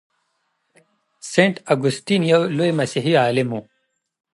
[1.31, 3.55] سینټ اګوستین یو لوی مسیحي عالم و.